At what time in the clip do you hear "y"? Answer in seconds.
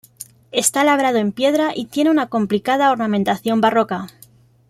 1.75-1.85